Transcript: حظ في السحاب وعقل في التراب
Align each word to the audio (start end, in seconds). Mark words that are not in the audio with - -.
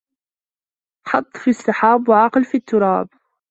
حظ 1.09 1.23
في 1.37 1.49
السحاب 1.49 2.09
وعقل 2.09 2.43
في 2.45 2.55
التراب 2.57 3.09